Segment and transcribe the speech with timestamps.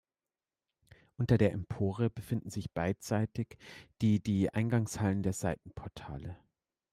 [1.17, 3.55] Unter der Empore befinden sich beidseitig
[4.01, 6.39] die die Eingangshallen der Seitenportale.